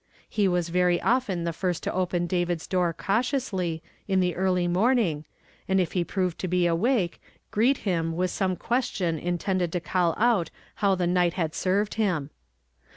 I 0.35 0.35
Je 0.37 0.47
was 0.47 0.69
very 0.69 0.99
often 0.99 1.43
the 1.43 1.51
lirst 1.51 1.81
to 1.81 1.93
open 1.93 2.25
David's 2.25 2.65
door 2.65 2.91
cauticmsly, 2.91 3.81
in 4.07 4.19
the 4.19 4.35
early 4.35 4.67
morning, 4.67 5.25
and 5.67 5.79
if 5.79 5.91
],e 5.95 6.03
proved 6.07 6.39
to 6.39 6.47
be 6.47 6.65
awake, 6.65 7.21
greet 7.51 7.85
lum 7.85 8.15
with 8.15 8.31
some 8.31 8.55
question 8.55 9.19
intended 9.19 9.71
to 9.73 9.79
call 9.79 10.15
out 10.17 10.49
how 10.77 10.95
the 10.95 11.05
night 11.05 11.33
had 11.35 11.51
seived 11.51 11.93
him. 11.93 12.31